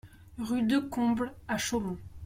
[0.39, 1.99] Rue Decomble à Chaumont